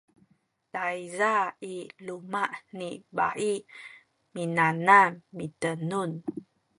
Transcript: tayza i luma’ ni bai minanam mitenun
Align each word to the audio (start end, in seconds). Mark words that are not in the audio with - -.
tayza 0.73 1.33
i 1.73 1.75
luma’ 2.05 2.43
ni 2.77 2.89
bai 3.17 3.51
minanam 4.33 5.11
mitenun 5.37 6.11